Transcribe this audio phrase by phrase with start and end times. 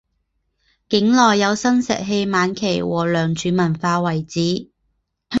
[0.89, 4.71] 境内有新石器晚期和良渚文化遗址。